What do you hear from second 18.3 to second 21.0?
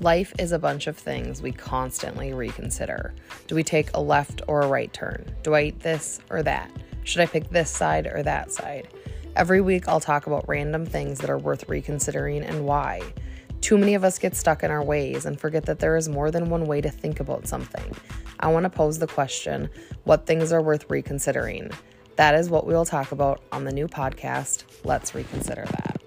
I want to pose the question what things are worth